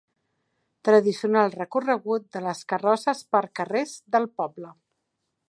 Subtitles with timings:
[0.87, 4.75] Tradicional recorregut de les carrosses per carrers del poble.